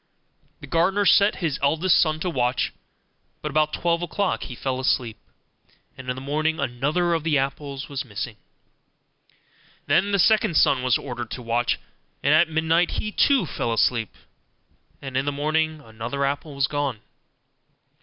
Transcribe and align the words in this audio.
The 0.61 0.65
gardener 0.65 1.05
set 1.05 1.35
his 1.45 1.59
eldest 1.61 1.99
son 2.01 2.19
to 2.21 2.29
watch; 2.31 2.73
but 3.43 3.51
about 3.51 3.71
twelve 3.71 4.01
o'clock 4.01 4.41
he 4.45 4.55
fell 4.55 4.79
asleep, 4.79 5.15
and 5.95 6.09
in 6.09 6.15
the 6.15 6.21
morning 6.23 6.59
another 6.59 7.13
of 7.13 7.21
the 7.23 7.37
apples 7.37 7.87
was 7.87 8.03
missing. 8.03 8.37
Then 9.85 10.11
the 10.11 10.17
second 10.17 10.57
son 10.57 10.81
was 10.81 10.97
ordered 10.97 11.29
to 11.29 11.43
watch; 11.43 11.77
and 12.23 12.33
at 12.33 12.49
midnight 12.49 12.93
he 12.99 13.11
too 13.11 13.45
fell 13.45 13.71
asleep, 13.71 14.09
and 15.03 15.15
in 15.15 15.25
the 15.25 15.31
morning 15.31 15.81
another 15.81 16.25
apple 16.25 16.55
was 16.55 16.65
gone. 16.65 17.01